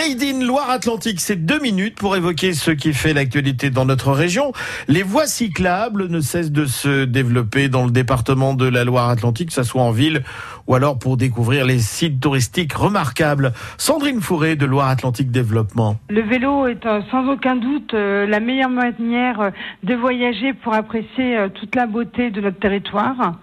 Made 0.00 0.22
in 0.22 0.46
Loire-Atlantique, 0.46 1.20
c'est 1.20 1.44
deux 1.44 1.60
minutes 1.60 1.96
pour 1.96 2.16
évoquer 2.16 2.54
ce 2.54 2.70
qui 2.70 2.94
fait 2.94 3.12
l'actualité 3.12 3.68
dans 3.68 3.84
notre 3.84 4.12
région. 4.12 4.54
Les 4.88 5.02
voies 5.02 5.26
cyclables 5.26 6.06
ne 6.08 6.20
cessent 6.20 6.52
de 6.52 6.64
se 6.64 7.04
développer 7.04 7.68
dans 7.68 7.84
le 7.84 7.90
département 7.90 8.54
de 8.54 8.66
la 8.66 8.84
Loire-Atlantique, 8.84 9.48
que 9.48 9.54
ce 9.54 9.62
soit 9.62 9.82
en 9.82 9.90
ville 9.90 10.22
ou 10.70 10.74
alors 10.76 10.96
pour 10.96 11.16
découvrir 11.16 11.64
les 11.64 11.80
sites 11.80 12.20
touristiques 12.20 12.74
remarquables. 12.74 13.52
Sandrine 13.76 14.20
Fourré 14.20 14.54
de 14.54 14.66
Loire-Atlantique 14.66 15.32
Développement. 15.32 15.96
Le 16.08 16.20
vélo 16.20 16.68
est 16.68 16.86
euh, 16.86 17.00
sans 17.10 17.26
aucun 17.28 17.56
doute 17.56 17.92
euh, 17.92 18.24
la 18.24 18.38
meilleure 18.38 18.70
manière 18.70 19.40
euh, 19.40 19.50
de 19.82 19.96
voyager 19.96 20.52
pour 20.52 20.72
apprécier 20.72 21.36
toute 21.54 21.74
la 21.74 21.86
beauté 21.86 22.30
de 22.30 22.40
notre 22.40 22.60
territoire, 22.60 23.34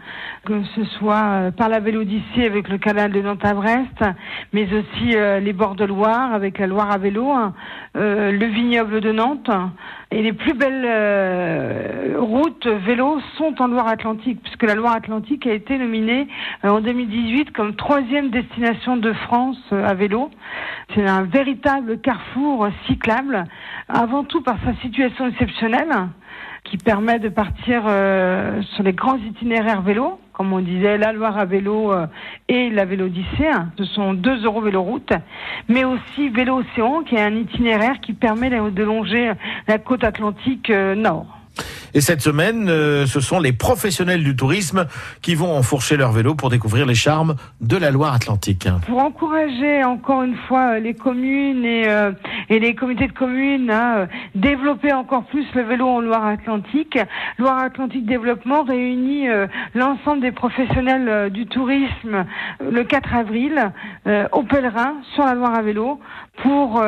que 0.45 0.54
ce 0.73 0.86
soit 0.86 1.52
par 1.58 1.68
la 1.68 1.82
Vélodyssée 1.82 2.45
avec 2.45 2.70
le 2.70 2.77
canal 2.77 3.12
de 3.12 3.21
Nantes-à-Brest, 3.21 4.05
mais 4.54 4.68
aussi 4.73 5.16
les 5.41 5.54
bords 5.54 5.75
de 5.75 5.84
Loire 5.84 6.34
avec 6.34 6.59
la 6.59 6.67
Loire 6.67 6.91
à 6.91 6.98
vélo, 6.98 7.31
hein, 7.31 7.53
le 7.95 8.45
vignoble 8.45 9.02
de 9.02 9.12
Nantes. 9.12 9.50
Et 10.12 10.22
les 10.22 10.31
plus 10.31 10.53
belles 10.53 12.16
routes 12.17 12.67
vélo 12.67 13.20
sont 13.38 13.55
en 13.59 13.67
Loire-Atlantique, 13.67 14.41
puisque 14.41 14.64
la 14.64 14.75
Loire-Atlantique 14.75 15.45
a 15.48 15.53
été 15.53 15.78
nominée 15.78 16.28
en 16.64 16.80
2018 17.17 17.52
comme 17.52 17.76
troisième 17.76 18.30
destination 18.30 18.95
de 18.95 19.12
France 19.12 19.58
à 19.71 19.95
vélo. 19.95 20.30
C'est 20.94 21.08
un 21.08 21.23
véritable 21.23 21.99
carrefour 21.99 22.67
cyclable, 22.85 23.44
avant 23.89 24.23
tout 24.23 24.41
par 24.44 24.58
sa 24.63 24.75
situation 24.81 25.27
exceptionnelle 25.27 26.09
qui 26.63 26.77
permet 26.77 27.17
de 27.17 27.30
partir 27.30 27.84
euh, 27.88 28.61
sur 28.73 28.84
les 28.84 28.94
grands 28.94 29.17
itinéraires 29.17 29.81
vélo, 29.81 30.20
comme 30.34 30.53
on 30.53 30.59
disait, 30.59 30.99
la 30.99 31.11
Loire 31.11 31.39
à 31.39 31.45
vélo 31.45 31.91
euh, 31.91 32.05
et 32.49 32.70
la 32.70 32.85
Vélodyssée. 32.85 33.49
Ce 33.80 33.86
sont 33.86 34.13
deux 34.13 34.44
euros 34.44 34.61
véloroute, 34.61 35.13
mais 35.70 35.86
aussi 35.86 36.30
Vélo 36.30 36.59
Océan, 36.59 37.02
qui 37.02 37.16
est 37.16 37.22
un 37.22 37.36
itinéraire 37.36 37.99
qui 37.99 38.14
permet 38.14 38.49
de 38.49 38.83
longer 38.83 39.31
la 39.67 39.80
côte 39.80 40.03
atlantique 40.03 40.70
euh, 40.70 40.94
nord. 40.94 41.36
Et 41.98 42.02
cette 42.02 42.22
semaine, 42.22 42.70
euh, 42.70 43.08
ce 43.08 43.20
sont 43.20 43.40
les 43.40 43.53
professionnels 43.53 44.23
du 44.23 44.36
tourisme 44.36 44.86
qui 45.23 45.34
vont 45.34 45.58
enfourcher 45.58 45.98
leur 45.98 46.12
vélo 46.12 46.36
pour 46.36 46.52
découvrir 46.52 46.86
les 46.86 46.94
charmes 46.94 47.34
de 47.59 47.76
la 47.76 47.89
Loire-Atlantique. 47.89 48.67
Pour 48.86 49.00
encourager 49.00 49.84
encore 49.84 50.22
une 50.22 50.36
fois 50.48 50.73
euh, 50.76 50.80
les 50.80 50.94
communes 50.94 51.66
et, 51.66 51.88
euh, 51.88 52.12
et 52.50 52.59
les 52.59 52.76
comités 52.76 53.08
de 53.08 53.14
communes 53.14 53.72
à 53.72 54.08
développer 54.36 54.94
encore 54.94 55.23
plus 55.23 55.48
le 55.56 55.64
vélo 55.64 55.88
en 55.88 56.00
Loire-Atlantique, 56.02 57.00
Loire-Atlantique 57.39 58.06
Développement 58.06 58.61
réunit 58.61 59.26
l'ensemble 59.73 60.22
des 60.22 60.32
professionnels 60.32 61.32
du 61.32 61.48
tourisme 61.48 62.26
le 62.59 62.84
4 62.84 63.16
avril 63.16 63.72
au 64.32 64.44
Pèlerin 64.44 64.98
sur 65.16 65.26
la 65.26 65.34
Loire 65.34 65.56
à 65.56 65.61
vélo 65.64 66.00
pour 66.44 66.82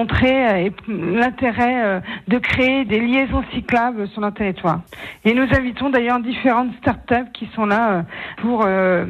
montrer 0.00 0.72
l'intérêt 0.88 2.00
de 2.26 2.38
créer 2.38 2.84
des 2.84 3.00
liaisons 3.00 3.44
cyclables 3.52 4.08
sur 4.08 4.20
notre 4.20 4.36
territoire. 4.36 4.80
Et 5.24 5.34
nous 5.34 5.46
invitons 5.52 5.90
d'ailleurs 5.90 6.20
différentes 6.20 6.74
start-up 6.78 7.26
qui 7.34 7.48
sont 7.54 7.66
là 7.66 7.90
euh, 7.90 8.02
pour 8.38 8.64
euh, 8.64 9.04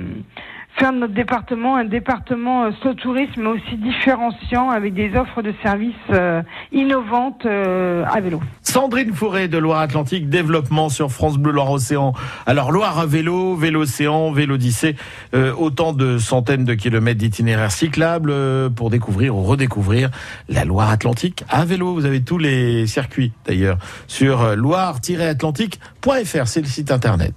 faire 0.79 0.93
de 0.93 0.99
notre 0.99 1.15
département 1.15 1.77
un 1.77 1.85
département 1.85 2.65
euh, 2.65 2.71
sans 2.83 2.95
tourisme, 2.95 3.43
mais 3.43 3.49
aussi 3.49 3.77
différenciant 3.77 4.71
avec 4.71 4.95
des 4.95 5.15
offres 5.17 5.43
de 5.43 5.53
services 5.63 5.95
euh, 6.11 6.43
innovantes 6.73 7.47
euh, 7.47 8.05
à 8.11 8.21
vélo. 8.21 8.41
Sandrine 8.71 9.13
Fourré 9.13 9.49
de 9.49 9.59
Loire-Atlantique, 9.59 10.31
développement 10.31 10.89
sur 10.91 11.11
France 11.11 11.39
Bleu 11.39 11.51
Loire-Océan. 11.51 12.13
Alors 12.47 12.71
Loire 12.71 13.01
à 13.01 13.07
vélo, 13.07 13.57
Vélo-Océan, 13.57 14.31
Vélodyssée, 14.31 14.95
euh, 15.35 15.53
autant 15.53 15.93
de 15.93 16.19
centaines 16.19 16.65
de 16.65 16.75
kilomètres 16.75 17.19
d'itinéraires 17.19 17.73
cyclables 17.73 18.33
pour 18.77 18.91
découvrir 18.91 19.35
ou 19.35 19.43
redécouvrir 19.43 20.11
la 20.49 20.65
Loire-Atlantique 20.65 21.43
à 21.49 21.65
vélo. 21.65 21.95
Vous 21.95 22.05
avez 22.05 22.23
tous 22.23 22.39
les 22.39 22.87
circuits 22.87 23.33
d'ailleurs 23.45 23.79
sur 24.07 24.55
loire-atlantique.fr, 24.55 26.47
c'est 26.47 26.61
le 26.61 26.69
site 26.69 26.93
internet. 26.93 27.35